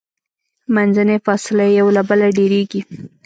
[0.75, 2.81] منځنۍ فاصله یې یو له بله ډیریږي.